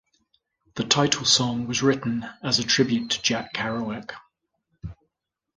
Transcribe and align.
The 0.73 0.83
title 0.83 1.25
song 1.25 1.67
was 1.67 1.83
written 1.83 2.25
as 2.41 2.57
a 2.57 2.63
tribute 2.65 3.11
to 3.11 3.21
Jack 3.21 3.53
Kerouac. 3.53 4.15